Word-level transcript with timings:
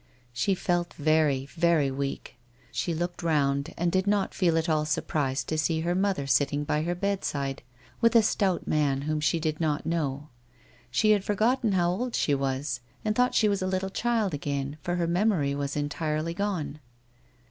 She 0.33 0.55
felt 0.55 0.95
very, 0.95 1.45
very 1.53 1.91
weak. 1.91 2.35
She 2.71 2.91
looked 2.95 3.21
round, 3.21 3.71
and 3.77 3.91
did 3.91 4.07
not 4.07 4.33
feel 4.33 4.57
at 4.57 4.67
all 4.67 4.83
surprised 4.83 5.47
to 5.49 5.59
see 5.59 5.81
her 5.81 5.93
mother 5.93 6.25
sitting 6.25 6.63
by 6.63 6.81
her 6.81 6.95
bed 6.95 7.23
side 7.23 7.61
with 8.01 8.15
a 8.15 8.23
stout 8.23 8.65
man 8.67 9.01
whom 9.01 9.19
she 9.19 9.39
did 9.39 9.59
not 9.61 9.85
know. 9.85 10.29
She 10.89 11.11
had 11.11 11.23
for 11.23 11.35
gotten 11.35 11.73
how 11.73 11.91
old 11.91 12.15
she 12.15 12.33
was, 12.33 12.79
and 13.05 13.15
thought 13.15 13.35
she 13.35 13.47
was 13.47 13.61
a 13.61 13.67
little 13.67 13.91
child 13.91 14.33
again, 14.33 14.79
for 14.81 14.95
her 14.95 15.05
memory 15.05 15.53
was 15.53 15.75
entirely 15.75 16.33
gone. 16.33 16.79